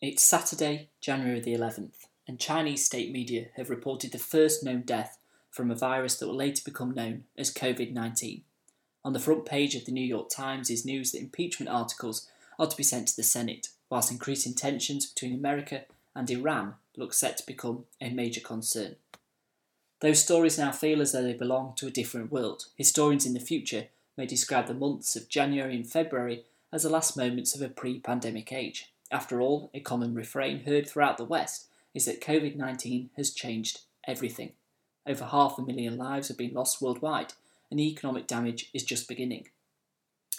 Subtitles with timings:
[0.00, 5.18] It's Saturday, January the 11th, and Chinese state media have reported the first known death
[5.50, 8.42] from a virus that will later become known as COVID 19.
[9.04, 12.28] On the front page of the New York Times is news that impeachment articles
[12.60, 15.82] are to be sent to the Senate, whilst increasing tensions between America
[16.14, 18.94] and Iran look set to become a major concern.
[19.98, 22.66] Those stories now feel as though they belong to a different world.
[22.76, 23.86] Historians in the future
[24.16, 27.98] may describe the months of January and February as the last moments of a pre
[27.98, 28.92] pandemic age.
[29.10, 33.80] After all, a common refrain heard throughout the West is that COVID 19 has changed
[34.06, 34.52] everything.
[35.06, 37.32] Over half a million lives have been lost worldwide,
[37.70, 39.48] and the economic damage is just beginning.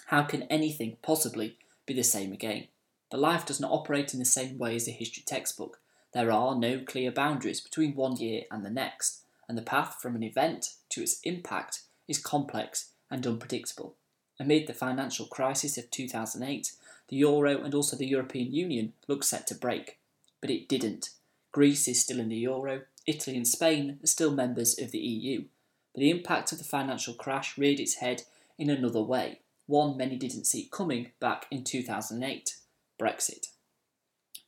[0.08, 2.68] How can anything possibly be the same again?
[3.10, 5.80] But life does not operate in the same way as a history textbook.
[6.14, 10.16] There are no clear boundaries between one year and the next, and the path from
[10.16, 13.96] an event to its impact is complex and unpredictable.
[14.40, 16.72] Amid the financial crisis of 2008,
[17.10, 20.00] the euro and also the European Union looked set to break,
[20.42, 21.10] but it didn't.
[21.52, 25.46] Greece is still in the euro, Italy and Spain are still members of the EU,
[25.94, 28.24] but the impact of the financial crash reared its head
[28.58, 32.58] in another way, one many didn't see coming back in 2008
[33.00, 33.48] Brexit.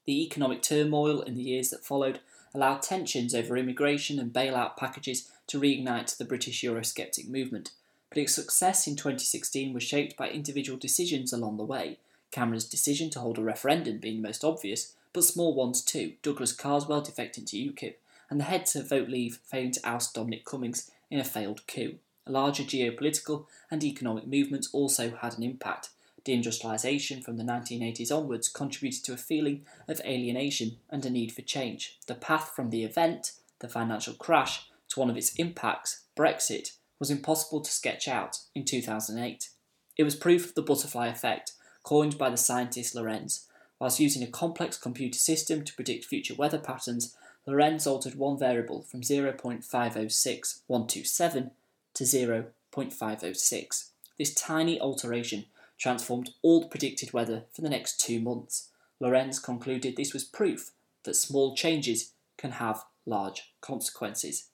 [0.05, 2.19] The economic turmoil in the years that followed
[2.53, 7.71] allowed tensions over immigration and bailout packages to reignite the British Eurosceptic movement,
[8.09, 11.97] but its success in 2016 was shaped by individual decisions along the way,
[12.31, 16.53] Cameron's decision to hold a referendum being the most obvious, but small ones too, Douglas
[16.53, 17.95] Carswell defecting to UKIP,
[18.29, 21.95] and the head to vote leave failing to oust Dominic Cummings in a failed coup.
[22.25, 25.89] Larger geopolitical and economic movements also had an impact.
[26.23, 31.41] Deindustrialisation from the 1980s onwards contributed to a feeling of alienation and a need for
[31.41, 31.97] change.
[32.05, 37.09] The path from the event, the financial crash, to one of its impacts, Brexit, was
[37.09, 39.49] impossible to sketch out in 2008.
[39.97, 43.47] It was proof of the butterfly effect, coined by the scientist Lorenz.
[43.79, 47.15] Whilst using a complex computer system to predict future weather patterns,
[47.47, 51.51] Lorenz altered one variable from 0.506127
[51.93, 53.89] to 0.506.
[54.17, 55.45] This tiny alteration
[55.79, 58.69] transformed all predicted weather for the next two months.
[58.99, 60.69] Lorenz concluded this was proof
[61.03, 64.49] that small changes can have large consequences.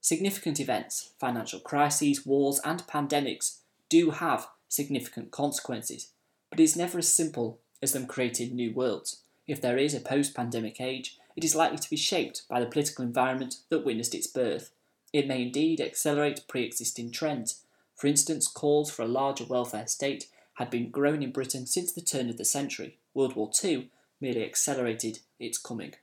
[0.00, 3.56] Significant events, financial crises, wars, and pandemics
[3.88, 6.12] do have significant consequences,
[6.50, 9.22] but it is never as simple as them creating new worlds.
[9.46, 12.66] If there is a post pandemic age, it is likely to be shaped by the
[12.66, 14.70] political environment that witnessed its birth.
[15.12, 17.62] It may indeed accelerate pre existing trends.
[17.96, 22.00] For instance, calls for a larger welfare state had been growing in Britain since the
[22.00, 22.98] turn of the century.
[23.14, 23.88] World War II
[24.20, 25.94] merely accelerated its coming.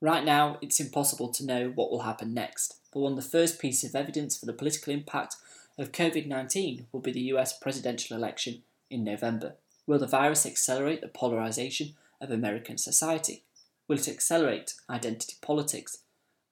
[0.00, 3.58] Right now, it's impossible to know what will happen next, but one of the first
[3.58, 5.36] pieces of evidence for the political impact
[5.78, 9.54] of COVID 19 will be the US presidential election in November.
[9.86, 13.44] Will the virus accelerate the polarisation of American society?
[13.86, 15.98] Will it accelerate identity politics?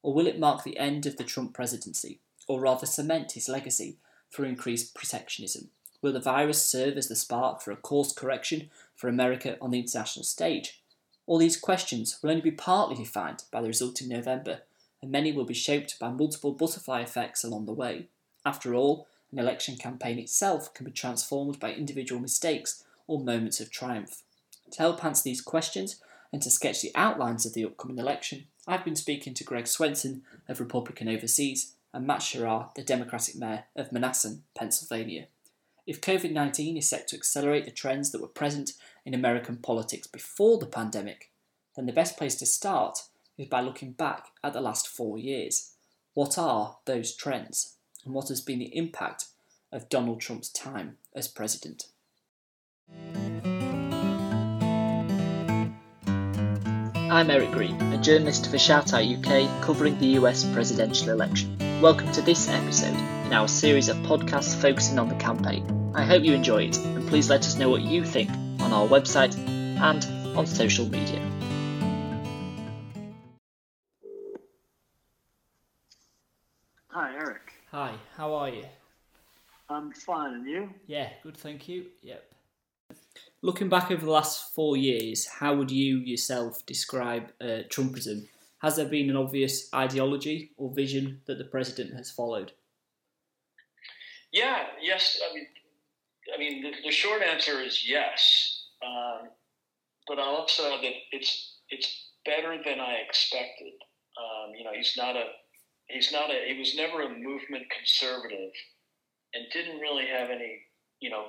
[0.03, 3.97] Or will it mark the end of the Trump presidency, or rather cement his legacy
[4.33, 5.71] through increased protectionism?
[6.03, 9.79] Will the virus serve as the spark for a course correction for America on the
[9.79, 10.83] international stage?
[11.27, 14.63] All these questions will only be partly defined by the result in November,
[15.01, 18.09] and many will be shaped by multiple butterfly effects along the way.
[18.45, 23.71] After all, an election campaign itself can be transformed by individual mistakes or moments of
[23.71, 24.23] triumph.
[24.73, 26.01] To help answer these questions
[26.33, 30.23] and to sketch the outlines of the upcoming election, I've been speaking to Greg Swenson
[30.49, 35.27] of Republican Overseas and Matt Shorraw, the Democratic Mayor of Monessen, Pennsylvania.
[35.87, 40.07] If COVID 19 is set to accelerate the trends that were present in American politics
[40.07, 41.33] before the pandemic,
[41.75, 43.01] then the best place to start
[43.37, 45.73] is by looking back at the last four years.
[46.15, 47.77] What are those trends?
[48.05, 49.27] And what has been the impact
[49.71, 51.85] of Donald Trump's time as president?
[57.13, 61.57] I'm Eric Green, a journalist for Shoutout UK covering the US presidential election.
[61.81, 62.97] Welcome to this episode
[63.27, 65.93] in our series of podcasts focusing on the campaign.
[65.95, 68.89] I hope you enjoy it, and please let us know what you think on our
[68.89, 71.21] website and on social media.
[79.93, 80.71] I'm fine, and you?
[80.87, 81.87] Yeah, good, thank you.
[82.03, 82.25] Yep.
[83.43, 88.27] Looking back over the last four years, how would you yourself describe uh, Trumpism?
[88.63, 92.53] Has there been an obvious ideology or vision that the president has followed?
[94.33, 95.21] Yeah, yes.
[95.31, 95.47] I mean,
[96.35, 98.69] I mean, the, the short answer is yes.
[98.83, 99.29] Um,
[100.09, 103.75] but I'll also add that it's it's better than I expected.
[104.17, 105.25] Um, you know, he's not a
[105.89, 108.53] he's not a he was never a movement conservative,
[109.35, 110.61] and didn't really have any
[111.01, 111.27] you know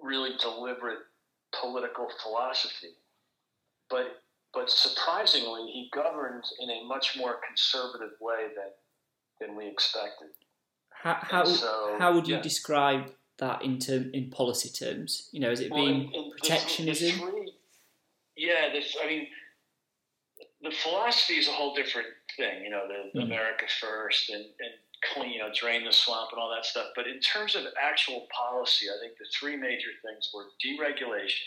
[0.00, 0.98] really deliberate
[1.60, 2.94] political philosophy.
[3.88, 4.22] but
[4.52, 8.70] but surprisingly, he governed in a much more conservative way than
[9.40, 10.28] than we expected.
[10.90, 12.42] How how, so, how would you yeah.
[12.42, 15.28] describe that in term, in policy terms?
[15.32, 17.18] You know, is it Well, been in- in protectionism?
[17.18, 17.54] three-
[18.36, 18.96] yeah, this.
[19.02, 19.28] I mean,
[20.62, 22.64] the philosophy is a whole different thing.
[22.64, 23.24] You know, the Mm.
[23.24, 24.74] America first and and
[25.12, 26.88] clean, you know, drain the swamp and all that stuff.
[26.94, 31.46] But in terms of actual policy, I think the three major things were deregulation,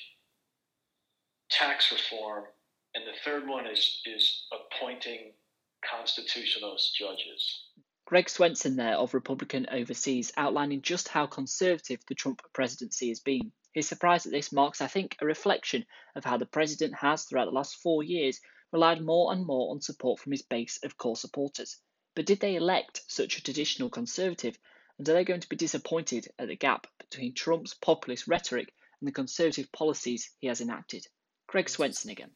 [1.50, 2.46] tax reform,
[2.96, 5.34] and the third one is is appointing
[5.90, 7.68] constitutionalist judges.
[8.06, 13.52] Greg Swenson there of Republican Overseas outlining just how conservative the Trump presidency has been.
[13.74, 15.86] His surprise at this marks, I think, a reflection
[16.16, 18.40] of how the president has, throughout the last four years,
[18.72, 21.80] relied more and more on support from his base of core supporters.
[22.16, 24.58] But did they elect such a traditional conservative,
[24.98, 29.08] and are they going to be disappointed at the gap between Trump's populist rhetoric and
[29.08, 31.08] the conservative policies he has enacted?
[31.48, 32.32] Greg Swenson again.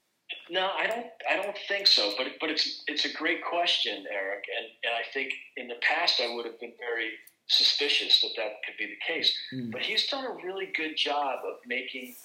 [0.49, 1.05] No, I don't.
[1.29, 2.13] I don't think so.
[2.17, 4.43] But but it's it's a great question, Eric.
[4.57, 7.11] And and I think in the past I would have been very
[7.47, 9.37] suspicious that that could be the case.
[9.53, 9.71] Mm.
[9.71, 12.15] But he's done a really good job of making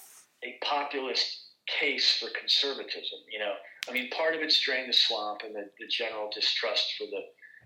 [0.43, 3.19] a populist case for conservatism.
[3.31, 3.55] You know,
[3.89, 7.23] I mean, part of it's drain the swamp and the, the general distrust for the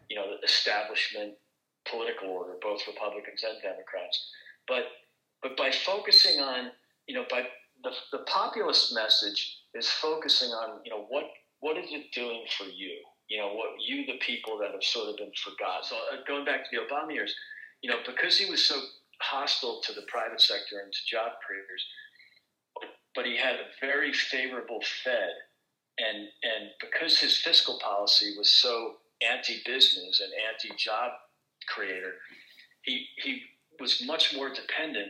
[0.09, 1.35] you know the establishment
[1.89, 4.31] political order, both Republicans and Democrats.
[4.67, 4.85] But
[5.43, 6.71] but by focusing on
[7.07, 7.47] you know by
[7.83, 11.25] the, the populist message is focusing on you know what
[11.61, 12.97] what is it doing for you
[13.29, 16.45] you know what you the people that have sort of been forgotten so uh, going
[16.45, 17.35] back to the obama years
[17.83, 18.81] you know because he was so
[19.21, 21.85] hostile to the private sector and to job creators
[23.15, 25.33] but he had a very favorable fed
[25.99, 31.13] and and because his fiscal policy was so anti-business and anti-job
[31.69, 32.15] creator
[32.83, 33.43] he he
[33.81, 35.09] was much more dependent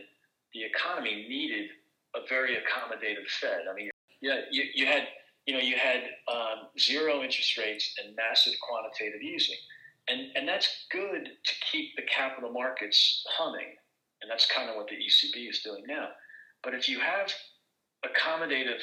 [0.53, 1.69] the economy needed
[2.15, 3.61] a very accommodative Fed.
[3.69, 3.89] I mean,
[4.21, 5.03] yeah, you, you had
[5.45, 9.55] you know you had um, zero interest rates and massive quantitative easing,
[10.07, 13.75] and and that's good to keep the capital markets humming,
[14.21, 16.09] and that's kind of what the ECB is doing now.
[16.63, 17.31] But if you have
[18.05, 18.81] accommodative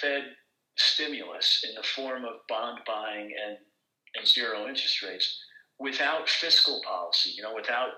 [0.00, 0.24] Fed
[0.76, 3.56] stimulus in the form of bond buying and
[4.18, 5.38] and zero interest rates
[5.78, 7.90] without fiscal policy, you know, without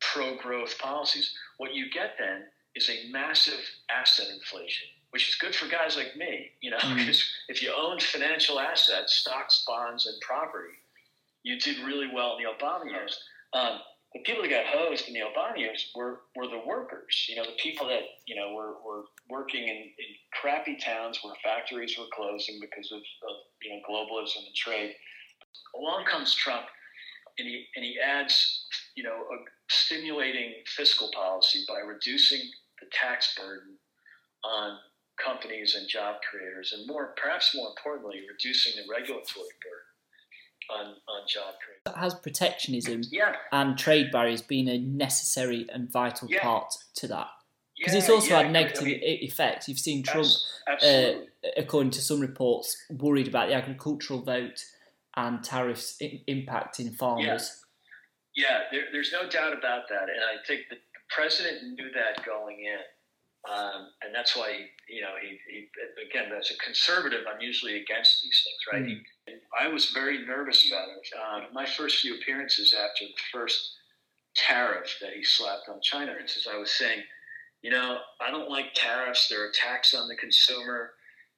[0.00, 3.60] pro growth policies, what you get then is a massive
[3.90, 6.96] asset inflation, which is good for guys like me, you know, Mhm.
[6.98, 10.74] because if you owned financial assets, stocks, bonds, and property,
[11.42, 13.22] you did really well in the Obama years.
[13.52, 13.82] Um,
[14.14, 17.44] the people that got hosed in the Obama years were, were the workers, you know,
[17.44, 22.08] the people that, you know, were, were working in, in crappy towns where factories were
[22.12, 24.94] closing because of, of, you know, globalism and trade.
[25.74, 26.66] Along comes Trump,
[27.38, 29.36] and he, and he adds, you know, a
[29.70, 32.40] stimulating fiscal policy by reducing
[32.80, 33.76] the tax burden
[34.44, 34.78] on
[35.22, 39.92] companies and job creators, and more, perhaps more importantly, reducing the regulatory burden
[40.70, 42.00] on, on job creators.
[42.00, 46.42] Has protectionism Yeah, and trade barriers been a necessary and vital Yeah.
[46.42, 47.28] part to that?
[47.76, 49.68] Because yeah, it's also had negative I mean, effects.
[49.68, 50.28] You've seen Trump,
[50.68, 51.12] uh,
[51.56, 54.64] according to some reports, worried about the agricultural vote
[55.16, 57.60] and tariffs I- impacting farmers.
[58.34, 60.76] Yeah, there, there's no doubt about that, and I think the
[61.10, 65.68] president knew that going in, um, and that's why he, you know he, he
[66.08, 68.82] again as a conservative, I'm usually against these things, right?
[68.82, 69.02] Mm.
[69.26, 71.06] He, I was very nervous about it.
[71.20, 73.60] Um, my first few appearances after the first
[74.34, 77.02] tariff that he slapped on China, and since I was saying,
[77.62, 79.28] you know, I don't like tariffs.
[79.28, 80.92] They're a tax on the consumer,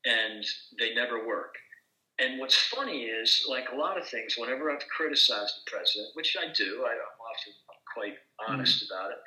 [0.04, 0.44] and
[0.78, 1.54] they never work.
[2.18, 6.36] And what's funny is, like a lot of things, whenever I've criticized the president, which
[6.40, 7.52] I do, I, I'm often
[7.92, 8.14] quite
[8.48, 9.18] honest about it,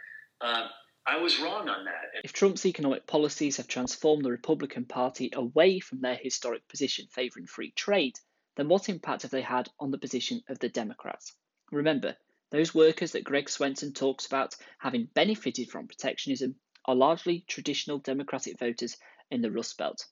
[0.42, 0.70] um,
[1.06, 2.22] I was wrong on that.
[2.24, 7.48] If Trump's economic policies have transformed the Republican Party away from their historic position favouring
[7.48, 8.20] free trade,
[8.56, 11.34] then what impact have they had on the position of the Democrats?
[11.72, 12.16] Remember,
[12.52, 18.58] those workers that Greg Swenson talks about having benefited from protectionism are largely traditional Democratic
[18.60, 18.98] voters
[19.30, 20.06] in the Rust Belt.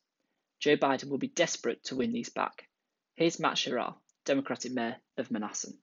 [0.59, 2.67] Joe Biden will be desperate to win these back.
[3.15, 3.95] Here's Matt Shorraw,
[4.25, 5.73] Democratic Mayor of Monessen.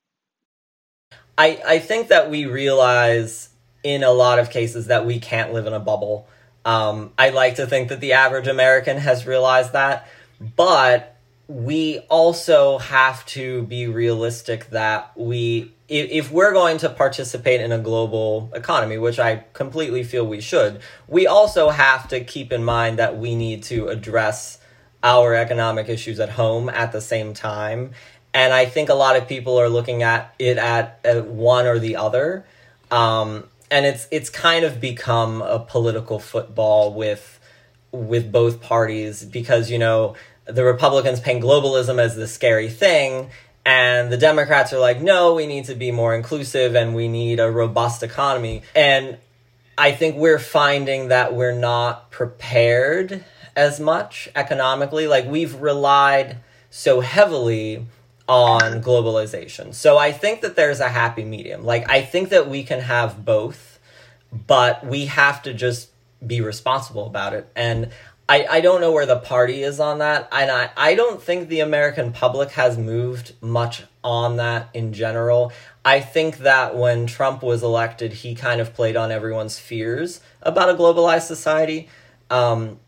[1.38, 3.50] I, I think that we realize
[3.83, 6.29] in a lot of cases that we can't live in a bubble.
[6.64, 10.09] Um, I like to think that the average American has realized that,
[10.57, 11.17] but
[11.49, 17.73] we also have to be realistic that we, if, if we're going to participate in
[17.73, 22.62] a global economy, which I completely feel we should, we also have to keep in
[22.62, 24.59] mind that we need to address
[25.02, 27.92] our economic issues at home at the same time.
[28.35, 31.78] And I think a lot of people are looking at it at, at one or
[31.78, 32.44] the other.
[32.90, 37.40] Um, and it's it's kind of become a political football with
[37.90, 43.30] with both parties because you know the Republicans paint globalism as the scary thing,
[43.64, 47.40] and the Democrats are like, no, we need to be more inclusive and we need
[47.40, 48.62] a robust economy.
[48.75, 49.18] And
[49.78, 53.25] I think we're finding that we're not prepared
[53.56, 55.06] as much economically.
[55.06, 56.38] Like we've relied
[56.71, 57.87] so heavily
[58.28, 59.75] on globalization.
[59.75, 61.64] So I think that there's a happy medium.
[61.64, 63.78] Like I think that we can have both,
[64.32, 65.90] but we have to just
[66.25, 67.50] be responsible about it.
[67.56, 67.90] And
[68.28, 70.28] I, I don't know where the party is on that.
[70.32, 75.52] And I, I don't think the American public has moved much on that in general.
[75.85, 80.71] I think that when Trump was elected, he kind of played on everyone's fears about
[80.71, 81.88] a globalized society.
[82.30, 82.78] Um,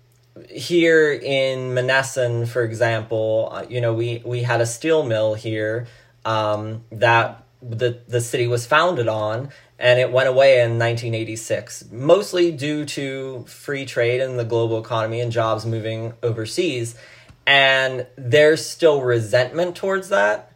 [0.49, 5.87] here in Monessen, for example, uh, you know, we, we had a steel mill here
[6.25, 12.51] um, that the, the city was founded on, and it went away in 1986, mostly
[12.51, 16.95] due to free trade and the global economy and jobs moving overseas.
[17.47, 20.53] And there's still resentment towards that,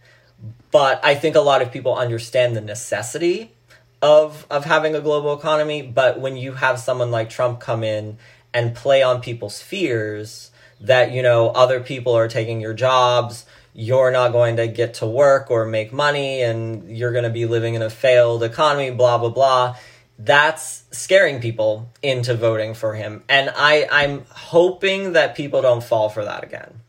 [0.70, 3.52] but I think a lot of people understand the necessity
[4.00, 5.82] of of having a global economy.
[5.82, 8.18] But when you have someone like Trump come in
[8.58, 10.50] and play on people's fears
[10.80, 13.46] that you know other people are taking your jobs
[13.80, 17.46] you're not going to get to work or make money and you're going to be
[17.46, 19.76] living in a failed economy blah blah blah.
[20.18, 23.22] That's scaring people into voting for him.
[23.28, 26.80] And i i'm hoping that people don't fall for that again.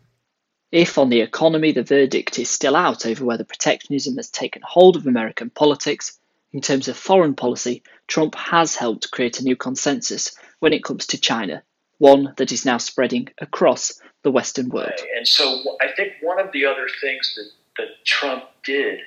[0.71, 4.95] If on the economy the verdict is still out over whether protectionism has taken hold
[4.95, 6.17] of american politics
[6.51, 11.07] in terms of foreign policy trump has helped create a new consensus when it comes
[11.07, 11.63] to China,
[11.97, 14.91] one that is now spreading across the Western world.
[14.91, 15.09] Right.
[15.17, 18.99] And so I think one of the other things that, that Trump did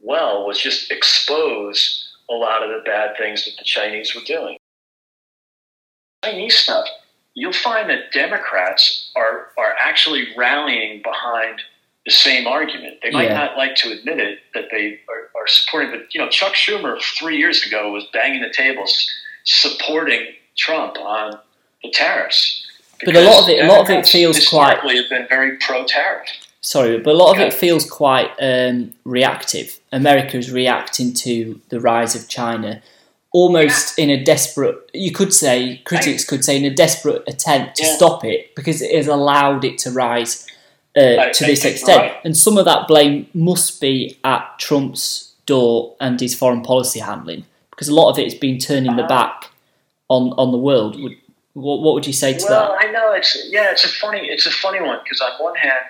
[0.00, 4.56] well was just expose a lot of the bad things that the Chinese were doing.
[6.24, 6.86] Chinese stuff,
[7.34, 11.60] you'll find that Democrats are, are actually rallying behind
[12.06, 12.96] the same argument.
[13.02, 13.34] They might yeah.
[13.34, 17.00] not like to admit it that they are, are supporting, but you know, Chuck Schumer
[17.18, 19.10] three years ago was banging the tables
[19.44, 21.38] supporting Trump on
[21.82, 22.66] the tariffs.
[23.04, 24.78] But a lot of it, a lot of it feels quite.
[24.78, 26.28] have been very pro-tariff.
[26.60, 29.78] Sorry, but a lot of it feels quite um, reactive.
[29.92, 32.82] America is reacting to the rise of China,
[33.32, 34.04] almost yeah.
[34.04, 34.90] in a desperate.
[34.94, 37.96] You could say critics could say in a desperate attempt to yeah.
[37.96, 40.46] stop it because it has allowed it to rise
[40.96, 42.00] uh, to this extent.
[42.00, 42.20] Right.
[42.24, 47.44] And some of that blame must be at Trump's door and his foreign policy handling
[47.70, 49.08] because a lot of it has been turning the uh-huh.
[49.08, 49.50] back
[50.14, 51.00] on on the world.
[51.00, 51.16] Would,
[51.54, 52.70] what, what would you say to well, that?
[52.70, 55.54] Well, I know it's yeah, it's a funny it's a funny one because on one
[55.56, 55.84] hand,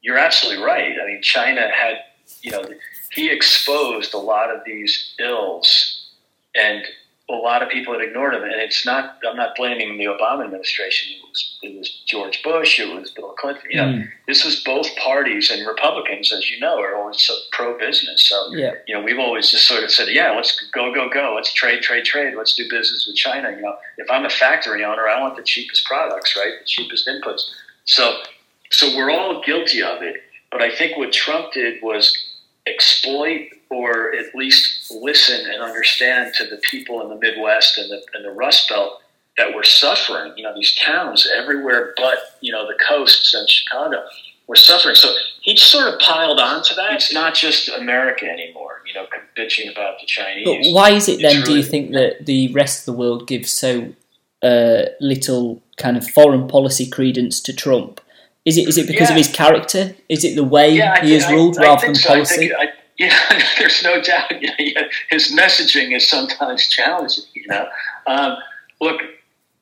[0.00, 0.96] you're absolutely right.
[1.00, 1.96] I mean, China had
[2.42, 2.64] you know
[3.12, 6.08] he exposed a lot of these ills,
[6.54, 6.84] and
[7.32, 8.42] a lot of people had ignored him.
[8.42, 11.16] And it's not I'm not blaming the Obama administration.
[11.16, 12.78] It was it was George Bush.
[12.78, 13.64] It was Bill Clinton.
[13.70, 14.08] You know, mm.
[14.26, 18.28] this was both parties and Republicans, as you know, are always so pro business.
[18.28, 18.72] So yeah.
[18.86, 21.34] you know, we've always just sort of said, yeah, let's go go go.
[21.34, 22.34] Let's trade trade trade.
[22.36, 23.50] Let's do business with China.
[23.50, 26.52] You know, if I'm a factory owner, I want the cheapest products, right?
[26.60, 27.42] The cheapest inputs.
[27.84, 28.22] So
[28.70, 30.16] so we're all guilty of it.
[30.50, 32.31] But I think what Trump did was
[32.66, 38.02] exploit or at least listen and understand to the people in the Midwest and the,
[38.14, 39.00] and the Rust Belt
[39.38, 40.32] that were suffering.
[40.36, 44.04] You know, these towns everywhere but, you know, the coasts and Chicago
[44.46, 44.94] were suffering.
[44.94, 46.94] So he sort of piled onto that.
[46.94, 50.44] It's not just America anymore, you know, bitching about the Chinese.
[50.44, 53.26] But why is it then, really, do you think, that the rest of the world
[53.26, 53.94] gives so
[54.42, 58.00] uh, little kind of foreign policy credence to Trump?
[58.44, 59.14] Is it is it because yeah.
[59.14, 59.94] of his character?
[60.08, 62.08] Is it the way yeah, he is ruled I, rather I than so.
[62.08, 62.54] policy?
[62.54, 64.30] I think, yeah, there's no doubt.
[64.58, 67.24] You know, his messaging is sometimes challenging.
[67.34, 67.68] You know,
[68.06, 68.36] um,
[68.80, 69.00] look,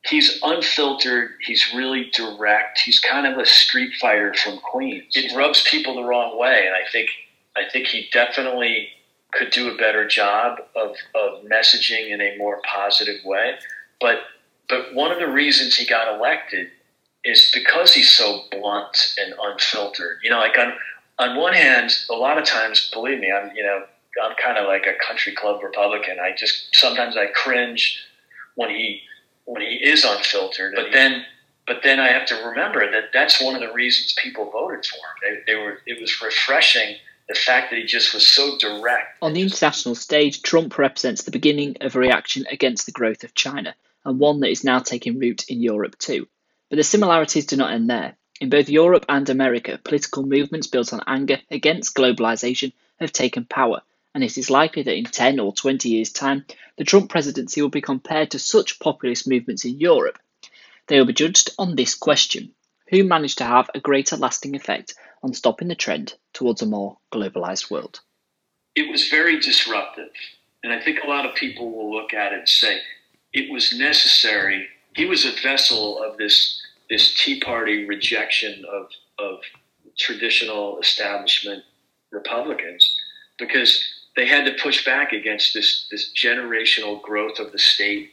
[0.06, 1.32] he's unfiltered.
[1.40, 2.80] He's really direct.
[2.80, 5.14] He's kind of a street fighter from Queens.
[5.14, 7.10] It rubs people the wrong way, and I think
[7.56, 8.88] I think he definitely
[9.32, 13.56] could do a better job of, of messaging in a more positive way.
[14.00, 14.20] But
[14.68, 16.70] but one of the reasons he got elected
[17.24, 20.18] is because he's so blunt and unfiltered.
[20.22, 20.72] You know, like on
[21.18, 23.84] on one hand, a lot of times, believe me, I'm you know
[24.22, 26.18] I'm kind of like a country club Republican.
[26.20, 27.98] I just sometimes I cringe
[28.54, 29.02] when he
[29.44, 30.74] when he is unfiltered.
[30.74, 31.24] But then
[31.66, 34.96] but then I have to remember that that's one of the reasons people voted for
[34.96, 35.42] him.
[35.46, 36.96] They, they were it was refreshing
[37.28, 39.16] the fact that he just was so direct.
[39.22, 43.34] On the international stage, Trump represents the beginning of a reaction against the growth of
[43.34, 43.74] China,
[44.04, 46.26] and one that is now taking root in Europe too.
[46.70, 48.16] But the similarities do not end there.
[48.40, 53.82] In both Europe and America, political movements built on anger against globalization have taken power,
[54.14, 56.46] and it is likely that in 10 or 20 years' time,
[56.76, 60.18] the Trump presidency will be compared to such populist movements in Europe.
[60.86, 62.54] They will be judged on this question
[62.88, 66.98] who managed to have a greater lasting effect on stopping the trend towards a more
[67.12, 68.00] globalized world?
[68.74, 70.10] It was very disruptive.
[70.62, 72.80] And I think a lot of people will look at it and say
[73.32, 74.66] it was necessary.
[74.94, 79.40] He was a vessel of this, this Tea Party rejection of, of
[79.98, 81.62] traditional establishment
[82.10, 82.96] Republicans
[83.38, 83.82] because
[84.16, 88.10] they had to push back against this, this generational growth of the state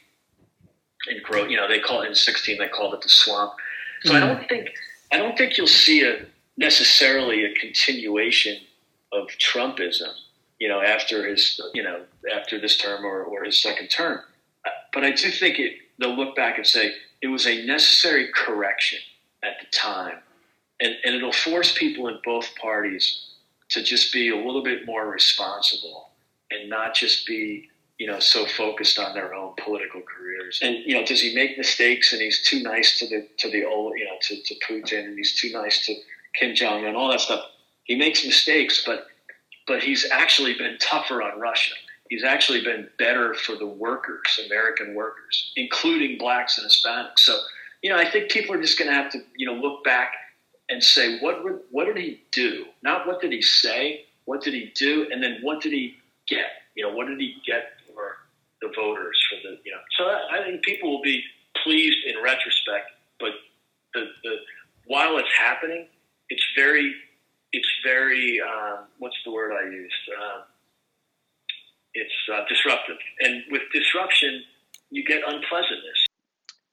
[1.08, 1.50] and growth.
[1.50, 3.52] You know, they call it in 16, they called it the swamp.
[4.02, 4.16] So mm.
[4.16, 4.68] I don't think
[5.10, 8.58] I don't think you'll see a necessarily a continuation
[9.12, 10.12] of Trumpism,
[10.58, 12.02] you know, after his, you know,
[12.34, 14.20] after this term or, or his second term.
[14.92, 18.98] But I do think it, they'll look back and say it was a necessary correction
[19.42, 20.18] at the time.
[20.80, 23.24] And, and it'll force people in both parties
[23.70, 26.10] to just be a little bit more responsible
[26.50, 30.60] and not just be you know, so focused on their own political careers.
[30.62, 32.12] And you know, does he make mistakes?
[32.12, 35.18] And he's too nice to the to the old, you know, to, to Putin, and
[35.18, 35.94] he's too nice to
[36.34, 37.44] Kim Jong Un, all that stuff.
[37.84, 39.08] He makes mistakes, but
[39.66, 41.74] but he's actually been tougher on Russia.
[42.08, 47.20] He's actually been better for the workers, American workers, including blacks and Hispanics.
[47.20, 47.38] So,
[47.82, 50.12] you know, I think people are just going to have to, you know, look back
[50.68, 52.66] and say, what what did he do?
[52.82, 55.96] Not what did he say, what did he do, and then what did he
[56.28, 56.50] get?
[56.74, 58.16] You know, what did he get for
[58.60, 59.80] the voters for the you know.
[59.96, 61.22] So I, think people will be
[61.62, 63.32] pleased in retrospect, but
[63.94, 64.36] the, the
[64.86, 65.86] while it's happening,
[66.28, 66.94] it's very
[67.52, 69.94] it's very um, what's the word I used?
[70.08, 70.40] Uh,
[71.98, 74.42] it's uh, disruptive, and with disruption,
[74.90, 76.06] you get unpleasantness.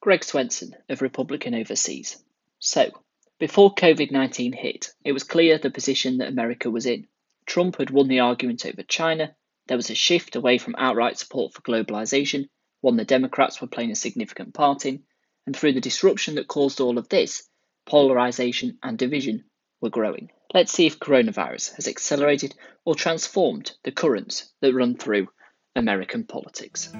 [0.01, 2.23] Greg Swenson of Republican Overseas.
[2.59, 2.91] So,
[3.39, 7.07] before COVID 19 hit, it was clear the position that America was in.
[7.45, 9.35] Trump had won the argument over China,
[9.67, 12.49] there was a shift away from outright support for globalization,
[12.81, 15.03] one the Democrats were playing a significant part in,
[15.47, 17.49] and through the disruption that caused all of this,
[17.85, 19.45] polarization and division
[19.81, 20.29] were growing.
[20.55, 25.27] Let's see if coronavirus has accelerated or transformed the currents that run through
[25.75, 26.93] American politics.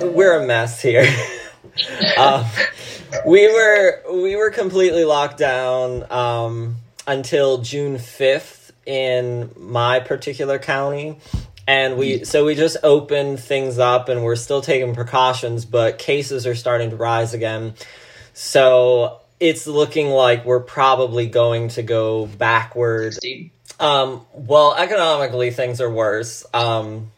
[0.00, 1.14] We're a mess here.
[2.18, 2.46] um,
[3.26, 11.18] we were we were completely locked down um, until June fifth in my particular county,
[11.68, 16.46] and we so we just opened things up, and we're still taking precautions, but cases
[16.46, 17.74] are starting to rise again.
[18.32, 23.14] So it's looking like we're probably going to go backward.
[23.78, 26.46] Um, well, economically, things are worse.
[26.54, 27.12] Um,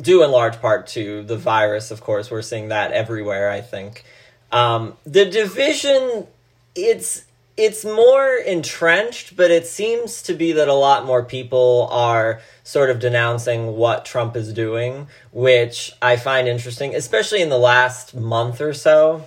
[0.00, 2.32] due in large part to the virus, of course.
[2.32, 4.04] We're seeing that everywhere, I think.
[4.50, 6.26] Um, the division,
[6.74, 7.24] it's
[7.58, 12.88] it's more entrenched, but it seems to be that a lot more people are sort
[12.88, 18.60] of denouncing what Trump is doing, which I find interesting, especially in the last month
[18.60, 19.24] or so.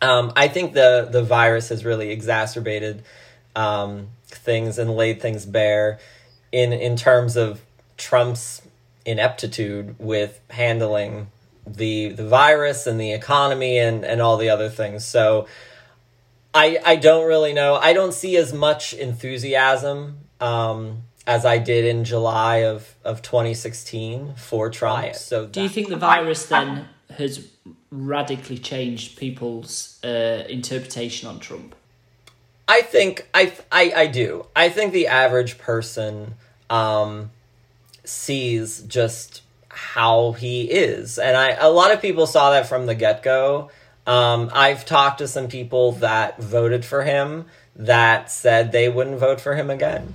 [0.00, 3.02] Um, I think the the virus has really exacerbated
[3.56, 5.98] um, things and laid things bare
[6.52, 7.60] in in terms of
[7.96, 8.62] Trump's
[9.04, 11.26] ineptitude with handling
[11.66, 15.04] the the virus and the economy and and all the other things.
[15.04, 15.48] So
[16.58, 17.76] I I don't really know.
[17.76, 24.34] I don't see as much enthusiasm um, as I did in July of of 2016
[24.34, 25.14] for Trump.
[25.14, 27.48] So do you think the virus then has
[27.90, 31.76] radically changed people's uh, interpretation on Trump?
[32.66, 34.46] I think I I I do.
[34.56, 36.34] I think the average person
[36.68, 37.30] um,
[38.04, 41.18] sees just how he is.
[41.18, 43.70] And I a lot of people saw that from the get-go.
[44.08, 47.44] Um, I've talked to some people that voted for him
[47.76, 50.14] that said they wouldn't vote for him again.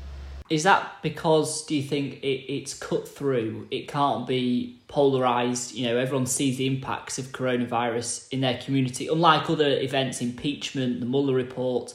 [0.49, 3.67] Is that because do you think it, it's cut through?
[3.69, 5.73] It can't be polarized.
[5.73, 9.07] You know, everyone sees the impacts of coronavirus in their community.
[9.07, 11.93] Unlike other events, impeachment, the Mueller report,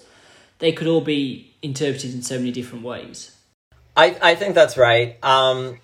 [0.61, 3.37] they could all be interpreted in so many different ways.
[3.97, 5.23] I, I think that's right.
[5.25, 5.81] Um,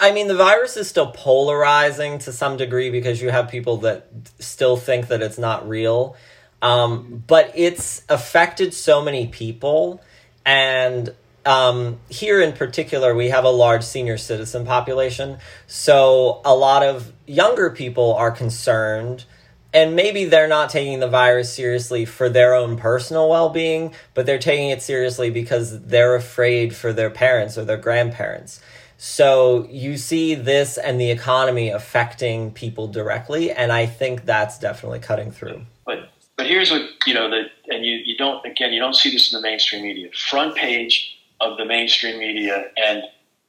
[0.00, 4.08] I mean, the virus is still polarizing to some degree because you have people that
[4.38, 6.16] still think that it's not real.
[6.60, 10.02] Um, but it's affected so many people.
[10.44, 11.14] And
[11.46, 15.38] um, here in particular, we have a large senior citizen population.
[15.66, 19.24] So a lot of younger people are concerned.
[19.72, 24.24] And maybe they're not taking the virus seriously for their own personal well being, but
[24.24, 28.60] they're taking it seriously because they're afraid for their parents or their grandparents.
[29.00, 34.98] So you see this and the economy affecting people directly, and I think that's definitely
[34.98, 35.62] cutting through.
[35.86, 39.12] But but here's what you know that, and you you don't again you don't see
[39.12, 40.10] this in the mainstream media.
[40.12, 43.04] Front page of the mainstream media, and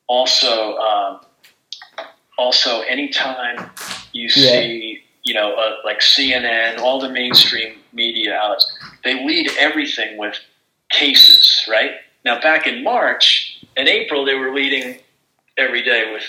[0.05, 1.21] also um,
[2.37, 3.71] also anytime
[4.13, 8.71] you see, you know, uh, like CNN, all the mainstream media outlets,
[9.03, 10.35] they lead everything with
[10.91, 11.91] cases, right?
[12.23, 14.99] Now, back in March and April, they were leading
[15.59, 16.23] every day with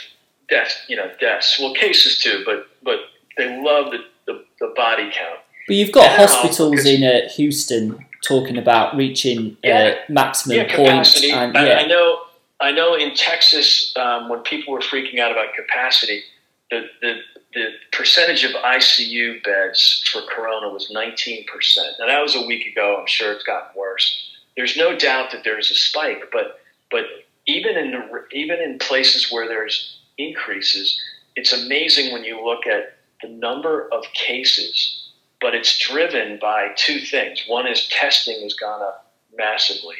[0.49, 1.59] deaths, you know, deaths.
[1.61, 2.99] Well, cases too, but but
[3.37, 5.41] they love the, the, the body count.
[5.67, 9.95] But you've got Now, hospitals in uh, Houston talking about reaching Yeah.
[10.09, 12.23] uh, maximum yeah, point, and I, yeah, I know.
[12.63, 16.23] I know in Texas, um, when people were freaking out about capacity,
[16.71, 17.21] the, the
[17.55, 21.97] the percentage of ICU beds for Corona was 19 percent.
[21.99, 22.99] Now that was a week ago.
[23.01, 24.31] I'm sure it's gotten worse.
[24.57, 27.05] There's no doubt that there's a spike, but but
[27.51, 31.01] even in the, even in places where there's increases,
[31.37, 34.97] it's amazing when you look at the number of cases.
[35.41, 37.43] But it's driven by two things.
[37.47, 39.97] One is testing has gone up massively.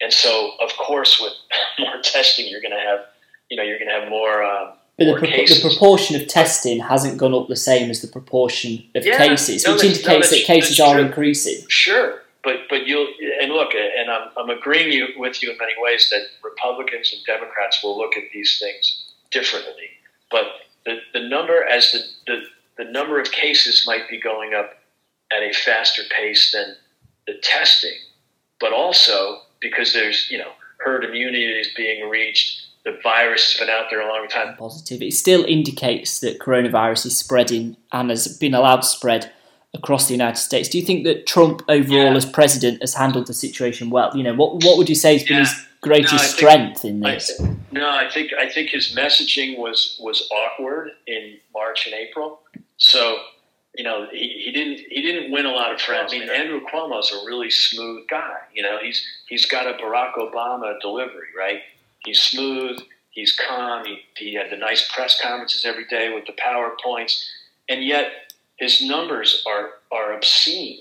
[0.00, 1.32] And so, of course, with
[1.78, 3.00] more testing, you're going to have,
[3.50, 4.42] you know, you're going to have more.
[4.42, 8.08] Um, but the, pro- the proportion of testing hasn't gone up the same as the
[8.08, 11.04] proportion of Yeah, cases, no, which indicates no, that cases are true.
[11.06, 11.64] increasing.
[11.68, 13.08] Sure, but but you'll
[13.40, 17.24] and look, and I'm I'm agreeing you with you in many ways that Republicans and
[17.24, 19.88] Democrats will look at these things differently.
[20.30, 20.44] But
[20.84, 24.74] the, the number as the, the the number of cases might be going up
[25.32, 26.76] at a faster pace than
[27.26, 27.96] the testing,
[28.60, 32.60] but also because there's you know herd immunity is being reached.
[32.84, 34.54] The virus has been out there a long time.
[34.56, 35.00] Positive.
[35.00, 39.32] It still indicates that coronavirus is spreading and has been allowed to spread
[39.74, 40.68] across the United States.
[40.68, 42.16] Do you think that Trump, overall, Yeah.
[42.16, 44.10] as president, has handled the situation well?
[44.16, 45.44] You know, what what would you say has been Yeah.
[45.44, 47.40] his greatest No, I think- strength in I, this?
[47.72, 52.40] no, I think I think his messaging was was awkward in March and April.
[52.76, 53.18] So,
[53.76, 56.12] you know, he, he didn't he didn't win a lot of friends.
[56.14, 58.36] I mean, Andrew Cuomo's a really smooth guy.
[58.54, 61.60] You know, he's he's got a Barack Obama delivery, right?
[62.04, 62.78] He's smooth.
[63.10, 63.84] He's calm.
[63.86, 67.24] He, he had the nice press conferences every day with the PowerPoints,
[67.68, 68.06] and yet
[68.58, 70.78] his numbers are are obscene.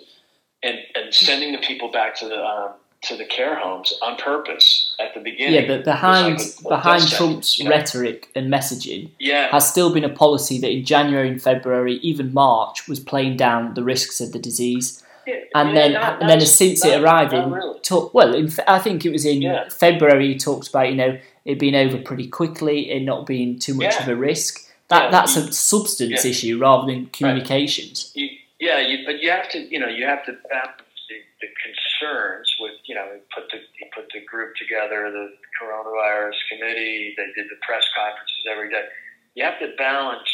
[0.63, 4.95] And and sending the people back to the um, to the care homes on purpose
[4.97, 5.55] at the beginning.
[5.55, 7.71] Yeah, but behind like a- a behind Trump's you know?
[7.71, 12.33] rhetoric and messaging Yeah, has still been a policy that in January and February, even
[12.33, 15.03] March, was playing down the risks of the disease.
[15.27, 17.79] yeah, And yeah, then, not- and then since not- it arrived in, really.
[17.81, 19.67] talk, well, in, I think it was in Yeah.
[19.67, 20.29] February.
[20.31, 23.99] He talked about you know it being over pretty quickly, it not being too much
[23.99, 24.61] of a risk.
[24.93, 26.29] That Yeah, that's you- a substance yeah.
[26.31, 28.11] issue rather than communications.
[28.13, 28.29] You,
[28.59, 30.77] yeah, you, but you have to, you know, you have to balance
[31.09, 36.35] the, the concerns with, you know, put the he put the group together, the coronavirus
[36.51, 37.15] committee.
[37.17, 38.85] They did the press conferences every day.
[39.33, 40.29] You have to balance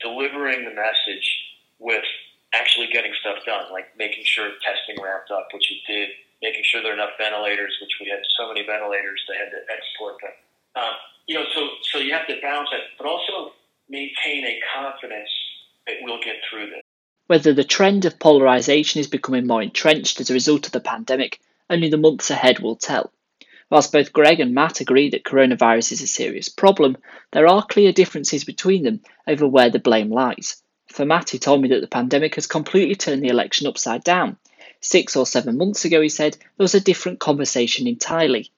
[0.00, 1.26] delivering the message
[1.78, 2.02] with
[2.54, 6.08] actually getting stuff done, like making sure testing ramped up, which it did,
[6.42, 9.62] making sure there are enough ventilators, which we had so many ventilators, they had to
[9.72, 10.34] export them.
[10.74, 10.94] Um,
[11.28, 13.52] you know, so so you have to balance that, but also
[13.92, 15.28] maintain a confidence
[15.86, 16.80] that we'll get through this.
[17.26, 21.40] Whether the trend of polarisation is becoming more entrenched as a result of the pandemic,
[21.68, 23.12] only the months ahead will tell.
[23.70, 26.96] Whilst both Greg and Matt agree that coronavirus is a serious problem,
[27.32, 30.62] there are clear differences between them over where the blame lies.
[30.88, 34.36] For Matt, he told me that the pandemic has completely turned the election upside down.
[34.80, 38.50] Six or seven months ago, he said, there was a different conversation entirely.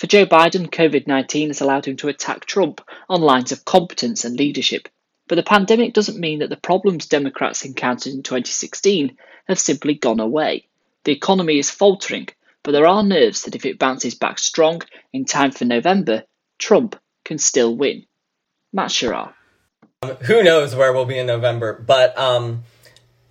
[0.00, 4.24] For Joe Biden, COVID 19 has allowed him to attack Trump on lines of competence
[4.24, 4.88] and leadership.
[5.28, 10.18] But the pandemic doesn't mean that the problems Democrats encountered in 2016 have simply gone
[10.18, 10.68] away.
[11.04, 12.28] The economy is faltering,
[12.62, 14.80] but there are nerves that if it bounces back strong
[15.12, 16.24] in time for November,
[16.58, 18.06] Trump can still win.
[18.72, 19.34] Matt Shorraw.
[20.22, 22.64] who knows where we'll be in November, but um,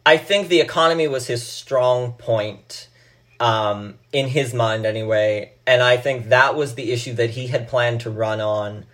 [0.06, 2.89] I think the economy was his strong point
[3.40, 7.68] um, in his mind anyway, and I think that was the issue that he had
[7.68, 8.86] planned to run on,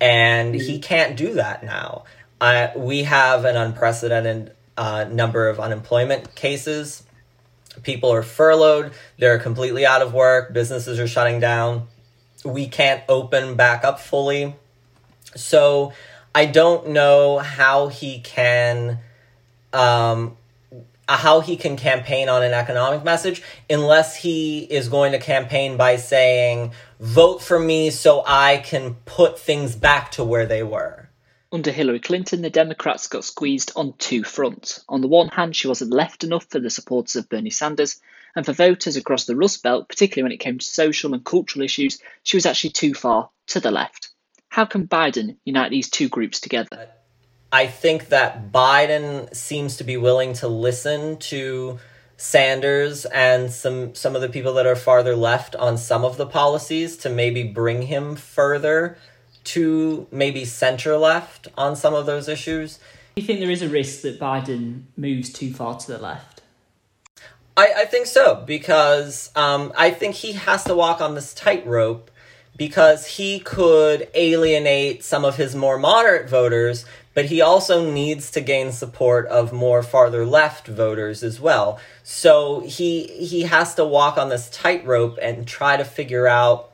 [0.00, 2.04] and he can't do that now.
[2.40, 7.04] Uh, we have an unprecedented uh, number of unemployment cases.
[7.82, 8.92] People are furloughed.
[9.18, 10.52] They're completely out of work.
[10.52, 11.86] Businesses are shutting down.
[12.44, 14.56] We can't open back up fully.
[15.36, 15.92] So
[16.34, 18.98] I don't know how he can
[19.72, 20.36] um
[21.08, 25.76] Uh, how he can campaign on an economic message unless he is going to campaign
[25.76, 31.08] by saying vote for me so I can put things back to where they were.
[31.50, 34.84] Under Hillary Clinton, the Democrats got squeezed on two fronts.
[34.88, 38.00] On the one hand, she wasn't left enough for the supporters of Bernie Sanders,
[38.34, 41.62] and for voters across the Rust Belt, particularly when it came to social and cultural
[41.62, 44.10] issues, she was actually too far to the left.
[44.48, 46.68] How can Biden unite these two groups together?
[46.72, 46.86] Uh,
[47.52, 51.78] I think that Biden seems to be willing to listen to
[52.16, 56.26] Sanders and some some of the people that are farther left on some of the
[56.26, 58.96] policies to maybe bring him further
[59.44, 62.78] to maybe center left on some of those issues.
[63.16, 66.42] Do you think there is a risk that Biden moves too far to the left?
[67.56, 72.10] I, I think so because um, I think he has to walk on this tightrope
[72.56, 78.40] because he could alienate some of his more moderate voters, but he also needs to
[78.40, 81.78] gain support of more farther left voters as well.
[82.02, 86.70] So he he has to walk on this tightrope and try to figure out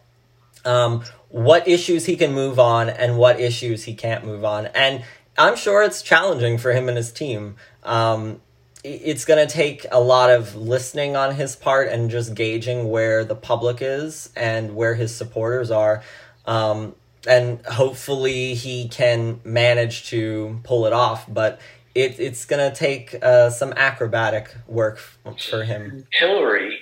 [0.64, 4.66] um, what issues he can move on and what issues he can't move on.
[4.66, 5.05] And
[5.37, 7.57] I'm sure it's challenging for him and his team.
[7.85, 8.40] Um,
[8.85, 13.24] it's going to take a lot of listening on his part and just gauging where
[13.24, 16.03] the public is and where his supporters are.
[16.46, 16.94] Um,
[17.26, 21.24] and hopefully he can manage to pull it off.
[21.28, 21.61] But
[21.94, 26.07] it, it's going to take uh, some acrobatic work for him.
[26.12, 26.78] Hillary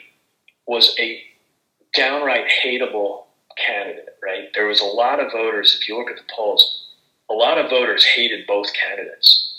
[0.66, 1.22] was a
[1.94, 3.24] downright hateable
[3.56, 4.48] candidate, right?
[4.54, 6.84] There was a lot of voters, if you look at the polls,
[7.30, 9.56] a lot of voters hated both candidates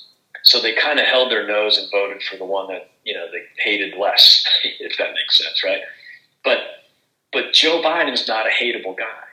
[0.47, 3.25] so they kind of held their nose and voted for the one that you know
[3.31, 4.45] they hated less,
[4.79, 5.81] if that makes sense, right?
[6.43, 6.59] But
[7.33, 9.26] but Joe Biden's not a hateable guy,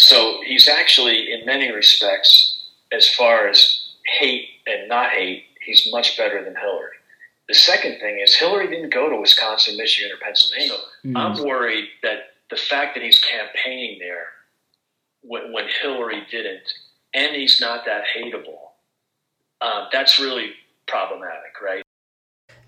[0.00, 2.60] so he's actually in many respects,
[2.92, 3.80] as far as
[4.18, 6.96] hate and not hate, he's much better than Hillary.
[7.48, 10.76] The second thing is Hillary didn't go to Wisconsin, Michigan, or Pennsylvania.
[11.04, 11.16] Mm.
[11.16, 14.26] I'm worried that the fact that he's campaigning there
[15.22, 16.68] when, when Hillary didn't,
[17.14, 18.70] and he's not that hateable
[19.60, 20.52] uh, that's really
[20.86, 21.82] problematic, right?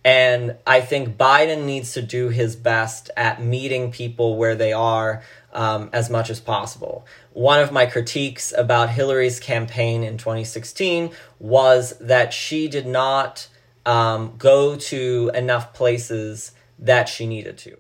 [0.05, 5.23] And I think Biden needs to do his best at meeting people where they are
[5.53, 7.07] um, as much as possible.
[7.33, 13.49] One of my critiques about Hillary's campaign in 2016 was that she did not
[13.85, 17.77] um, go to enough places that she needed to.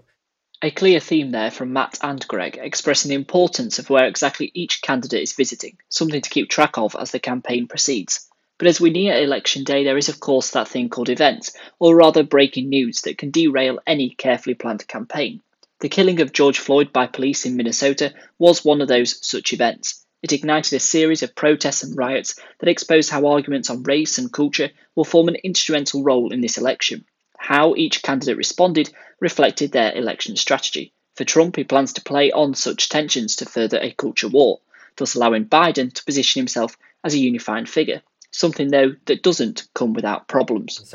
[0.65, 4.81] A clear theme there from Matt and Greg, expressing the importance of where exactly each
[4.81, 8.29] candidate is visiting, something to keep track of as the campaign proceeds.
[8.59, 11.97] But as we near election day, there is of course that thing called events, or
[11.97, 15.41] rather breaking news, that can derail any carefully planned campaign.
[15.83, 20.07] The killing of George Floyd by police in Minnesota was one of those such events.
[20.23, 24.33] It ignited a series of protests and riots that exposed how arguments on race and
[24.33, 27.05] culture will form an instrumental role in this election.
[27.37, 30.93] How each candidate responded reflected their election strategy.
[31.17, 34.61] For Trump, he plans to play on such tensions to further a culture war,
[34.97, 39.93] thus allowing Biden to position himself as a unifying figure something though that doesn't come
[39.93, 40.95] without problems.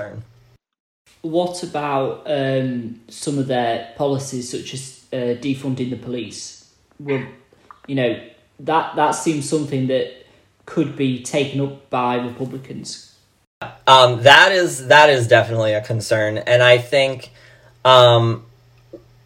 [1.21, 6.73] What about um, some of their policies, such as uh, defunding the police?
[6.99, 7.25] Well,
[7.87, 8.21] you know
[8.59, 10.25] that that seems something that
[10.65, 13.15] could be taken up by Republicans.
[13.87, 17.31] Um, that is that is definitely a concern, and I think
[17.83, 18.45] um,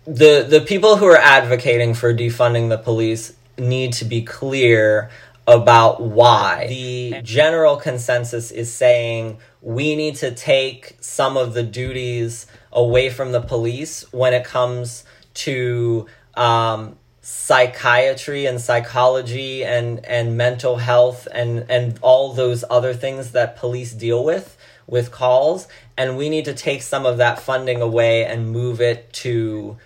[0.05, 5.09] the the people who are advocating for defunding the police need to be clear
[5.47, 6.67] about why.
[6.67, 13.31] The general consensus is saying we need to take some of the duties away from
[13.31, 21.65] the police when it comes to um, psychiatry and psychology and, and mental health and,
[21.69, 26.53] and all those other things that police deal with with calls and we need to
[26.53, 29.77] take some of that funding away and move it to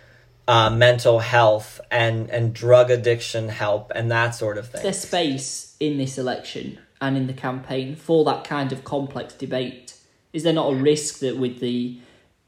[0.48, 4.84] uh, mental health and and drug addiction help and that sort of thing.
[4.84, 9.96] There's space in this election and in the campaign for that kind of complex debate.
[10.34, 12.00] Is there not a risk that with the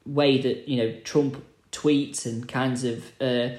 [0.06, 3.50] way that you know Trump tweets and kinds of uh,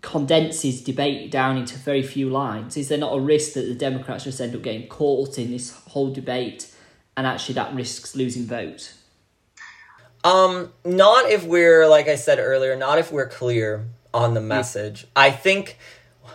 [0.00, 4.24] condenses debate down into very few lines, is there not a risk that the Democrats
[4.24, 6.72] just end up getting caught in this whole debate
[7.16, 8.98] and actually that risks losing votes?
[10.24, 15.06] Um, not if we're like I said earlier, not if we're clear on the message.
[15.14, 15.78] I think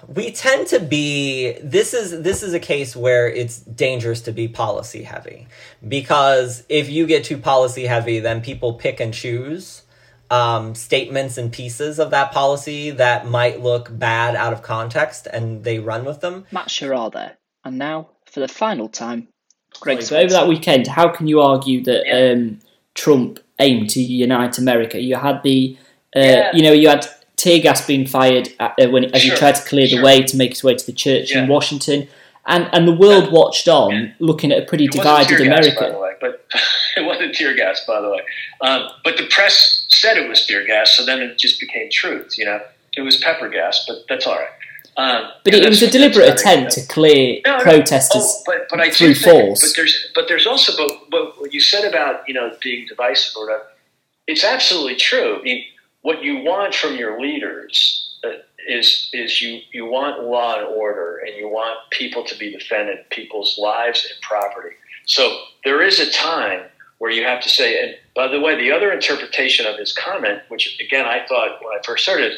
[0.08, 4.47] we tend to be this is this is a case where it's dangerous to be
[4.47, 5.47] policy heavy.
[5.86, 9.84] Because if you get too policy heavy then people pick and choose
[10.30, 15.63] um, statements and pieces of that policy that might look bad out of context and
[15.63, 16.45] they run with them.
[16.52, 17.38] Matt Sherrard there.
[17.65, 19.28] And now for the final time
[19.80, 22.60] greg so over that weekend how can you argue that um,
[23.00, 25.00] trump aim to unite America.
[25.00, 25.78] You had the,
[26.16, 26.52] uh, yeah.
[26.54, 29.34] you know, you had tear gas being fired at, uh, when as sure.
[29.34, 30.00] he tried to clear sure.
[30.00, 31.44] the way to make his way to the church yeah.
[31.44, 32.08] in Washington,
[32.46, 33.32] and and the world yeah.
[33.32, 35.92] watched on, looking at a pretty it divided America.
[35.92, 36.46] Gas, way, but
[36.98, 38.22] it wasn't tear gas, by the way.
[38.62, 42.38] Um, but the press said it was tear gas, so then it just became truth.
[42.38, 42.62] You know,
[42.96, 44.50] it was pepper gas, but that's all right.
[44.97, 48.80] Um, but it was a deliberate attempt to clear no, no, protesters oh, but, but
[48.80, 49.62] I through force.
[49.62, 53.34] But there's, but there's also, but, but what you said about you know being divisive
[53.38, 53.67] or whatever,
[54.28, 55.39] it's absolutely true.
[55.39, 55.63] I mean,
[56.02, 58.30] what you want from your leaders uh,
[58.67, 63.10] is is you you want law and order, and you want people to be defended,
[63.10, 64.75] people's lives and property.
[65.06, 66.63] So there is a time
[66.99, 67.82] where you have to say.
[67.82, 71.73] And by the way, the other interpretation of his comment, which again I thought when
[71.73, 72.34] I first started,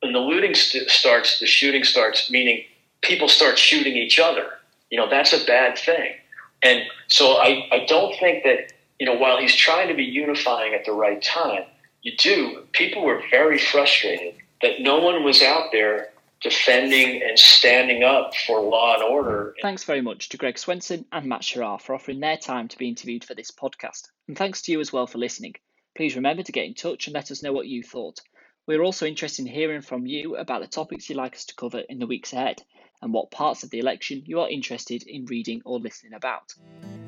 [0.00, 2.64] when the looting st- starts, the shooting starts, meaning
[3.02, 4.46] people start shooting each other.
[4.90, 6.14] You know that's a bad thing.
[6.62, 10.74] And so I, I don't think that you know while he's trying to be unifying
[10.74, 11.64] at the right time,
[12.02, 12.64] you do.
[12.72, 18.60] People were very frustrated that no one was out there defending and standing up for
[18.60, 19.54] law and order.
[19.60, 22.88] Thanks very much to Greg Swenson and Matt Shorraw for offering their time to be
[22.88, 24.08] interviewed for this podcast.
[24.28, 25.54] And thanks to you as well for listening.
[25.96, 28.20] Please remember to get in touch and let us know what you thought.
[28.68, 31.78] We're also interested in hearing from you about the topics you'd like us to cover
[31.78, 32.62] in the weeks ahead
[33.00, 36.52] and what parts of the election you are interested in reading or listening about.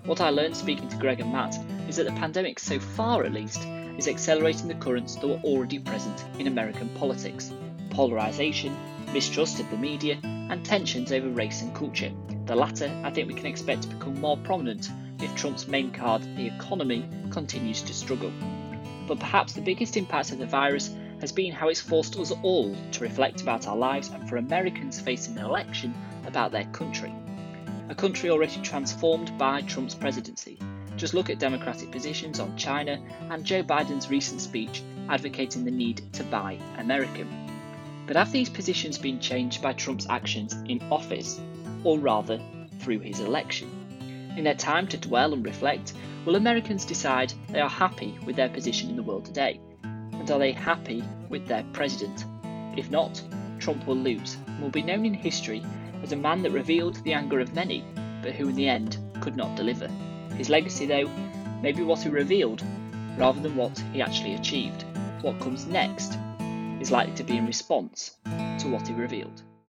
[0.06, 3.34] What I learned speaking to Greg and Matt is that the pandemic, so far at
[3.34, 3.62] least,
[3.98, 7.52] is accelerating the currents that were already present in American politics
[7.90, 8.74] polarisation,
[9.12, 12.10] mistrust of the media, and tensions over race and culture.
[12.46, 16.22] The latter, I think we can expect to become more prominent if Trump's main card,
[16.38, 18.32] the economy, continues to struggle.
[19.06, 20.88] But perhaps the biggest impact of the virus
[21.20, 25.00] has been how it's forced us all to reflect about our lives and for Americans
[25.00, 25.94] facing an election
[26.26, 27.12] about their country.
[27.88, 30.58] A country already transformed by Trump's presidency.
[30.96, 36.02] Just look at Democratic positions on China and Joe Biden's recent speech advocating the need
[36.12, 37.28] to buy American.
[38.06, 41.40] But have these positions been changed by Trump's actions in office,
[41.84, 42.40] or rather
[42.78, 43.68] through his election?
[44.36, 45.92] In their time to dwell and reflect,
[46.24, 49.60] will Americans decide they are happy with their position in the world today?
[50.20, 52.26] And are they happy with their president?
[52.76, 53.20] If not,
[53.58, 55.64] Trump will lose and will be known in history
[56.02, 57.82] as a man that revealed the anger of many,
[58.22, 59.88] but who in the end could not deliver.
[60.36, 61.08] His legacy, though,
[61.62, 62.62] may be what he revealed
[63.16, 64.84] rather than what he actually achieved.
[65.22, 66.18] What comes next
[66.80, 68.16] is likely to be in response
[68.58, 69.42] to what he revealed.